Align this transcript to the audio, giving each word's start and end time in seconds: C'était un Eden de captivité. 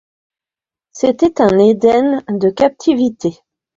C'était 0.93 1.39
un 1.43 1.59
Eden 1.59 2.23
de 2.27 2.49
captivité. 2.49 3.37